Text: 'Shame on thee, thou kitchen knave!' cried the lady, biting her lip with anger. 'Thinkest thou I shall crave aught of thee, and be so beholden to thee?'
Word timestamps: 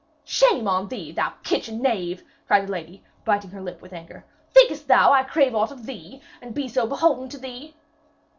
'Shame 0.25 0.67
on 0.67 0.87
thee, 0.87 1.11
thou 1.11 1.31
kitchen 1.43 1.79
knave!' 1.79 2.23
cried 2.47 2.65
the 2.65 2.71
lady, 2.71 3.03
biting 3.23 3.51
her 3.51 3.61
lip 3.61 3.83
with 3.83 3.93
anger. 3.93 4.25
'Thinkest 4.51 4.87
thou 4.87 5.11
I 5.11 5.21
shall 5.21 5.29
crave 5.29 5.53
aught 5.53 5.69
of 5.69 5.85
thee, 5.85 6.23
and 6.41 6.55
be 6.55 6.67
so 6.67 6.87
beholden 6.87 7.29
to 7.29 7.37
thee?' 7.37 7.75